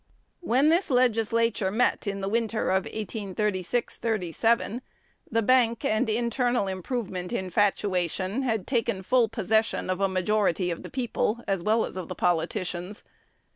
When 0.39 0.69
this 0.69 0.89
legislature 0.89 1.69
met 1.69 2.07
in 2.07 2.21
the 2.21 2.27
winter 2.27 2.71
of 2.71 2.85
1836 2.85 3.99
7, 4.35 4.81
the 5.29 5.41
bank 5.43 5.85
and 5.85 6.09
internal 6.09 6.65
improvement 6.65 7.31
infatuation 7.31 8.41
had 8.41 8.65
taken 8.65 9.03
full 9.03 9.29
possession 9.29 9.91
of 9.91 10.01
a 10.01 10.07
majority 10.09 10.71
of 10.71 10.81
the 10.81 10.89
people, 10.89 11.43
as 11.47 11.61
well 11.61 11.85
as 11.85 11.97
of 11.97 12.07
the 12.07 12.15
politicians. 12.15 13.03